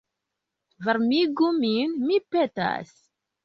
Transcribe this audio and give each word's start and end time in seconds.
Varmigu 0.87 1.51
min, 1.59 1.95
mi 2.09 2.21
petas. 2.33 2.99